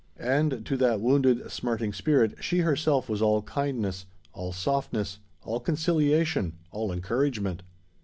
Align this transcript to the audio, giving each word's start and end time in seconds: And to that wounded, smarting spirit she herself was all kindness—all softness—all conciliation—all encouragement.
And 0.17 0.65
to 0.65 0.77
that 0.77 0.99
wounded, 0.99 1.51
smarting 1.51 1.93
spirit 1.93 2.43
she 2.43 2.61
herself 2.61 3.07
was 3.07 3.21
all 3.21 3.43
kindness—all 3.43 4.51
softness—all 4.51 5.59
conciliation—all 5.59 6.91
encouragement. 6.91 7.61